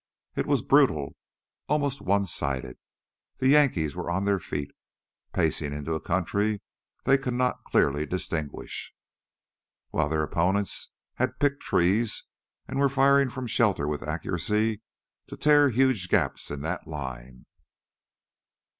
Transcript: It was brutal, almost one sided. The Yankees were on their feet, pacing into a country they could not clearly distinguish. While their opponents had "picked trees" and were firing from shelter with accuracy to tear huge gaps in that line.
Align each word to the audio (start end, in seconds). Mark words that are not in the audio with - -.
It 0.35 0.47
was 0.47 0.63
brutal, 0.63 1.15
almost 1.69 2.01
one 2.01 2.25
sided. 2.25 2.79
The 3.37 3.49
Yankees 3.49 3.95
were 3.95 4.09
on 4.09 4.25
their 4.25 4.39
feet, 4.39 4.71
pacing 5.31 5.73
into 5.73 5.93
a 5.93 6.01
country 6.01 6.59
they 7.03 7.19
could 7.19 7.35
not 7.35 7.63
clearly 7.65 8.07
distinguish. 8.07 8.95
While 9.91 10.09
their 10.09 10.23
opponents 10.23 10.89
had 11.17 11.37
"picked 11.39 11.61
trees" 11.61 12.23
and 12.67 12.79
were 12.79 12.89
firing 12.89 13.29
from 13.29 13.45
shelter 13.45 13.87
with 13.87 14.01
accuracy 14.01 14.81
to 15.27 15.37
tear 15.37 15.69
huge 15.69 16.09
gaps 16.09 16.49
in 16.49 16.61
that 16.61 16.87
line. 16.87 17.45